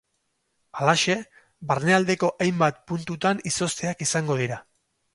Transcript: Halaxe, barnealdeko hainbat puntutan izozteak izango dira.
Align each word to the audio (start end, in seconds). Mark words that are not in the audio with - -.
Halaxe, 0.79 1.17
barnealdeko 1.73 2.33
hainbat 2.47 2.83
puntutan 2.93 3.47
izozteak 3.55 4.07
izango 4.11 4.43
dira. 4.45 4.63